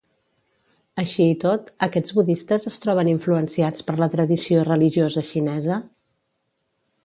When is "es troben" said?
2.73-3.11